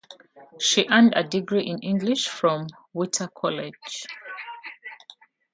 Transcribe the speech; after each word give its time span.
She 0.59 0.87
earned 0.89 1.13
a 1.15 1.23
degree 1.23 1.63
in 1.63 1.77
English 1.83 2.27
from 2.27 2.65
Whittier 2.91 3.27
College. 3.27 4.07